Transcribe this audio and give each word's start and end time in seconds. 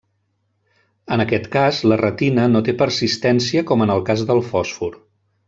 En 1.15 1.23
aquest 1.25 1.45
cas, 1.55 1.81
la 1.91 1.97
retina 2.01 2.47
no 2.55 2.63
té 2.69 2.75
persistència 2.81 3.65
com 3.73 3.87
en 3.87 3.95
el 3.99 4.03
cas 4.09 4.25
del 4.33 4.43
fòsfor. 4.51 4.99